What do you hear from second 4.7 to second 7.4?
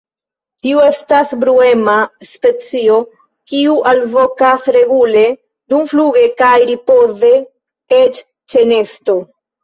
regule dumfluge kaj ripoze,